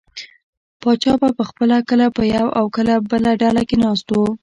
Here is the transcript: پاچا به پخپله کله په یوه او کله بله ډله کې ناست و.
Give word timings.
پاچا 0.81 1.13
به 1.21 1.29
پخپله 1.37 1.77
کله 1.89 2.07
په 2.15 2.23
یوه 2.35 2.51
او 2.59 2.65
کله 2.75 2.93
بله 3.11 3.31
ډله 3.41 3.63
کې 3.69 3.77
ناست 3.83 4.07
و. 4.11 4.15